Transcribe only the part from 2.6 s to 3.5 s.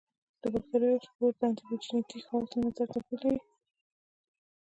نظره توپیر لري.